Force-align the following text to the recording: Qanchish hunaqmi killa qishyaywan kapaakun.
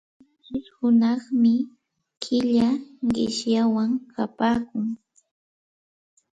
Qanchish 0.39 0.69
hunaqmi 0.77 1.53
killa 2.23 2.69
qishyaywan 3.11 3.91
kapaakun. 4.13 4.87